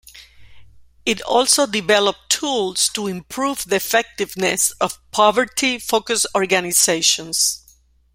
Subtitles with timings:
[1.05, 7.77] It also develop tools to improve the effectiveness of poverty-focused organizations.